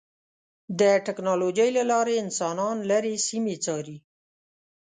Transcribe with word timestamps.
د 0.79 0.81
ټکنالوجۍ 1.05 1.69
له 1.77 1.83
لارې 1.91 2.13
انسانان 2.23 2.75
لرې 2.89 3.13
سیمې 3.27 3.55
څاري. 3.63 3.97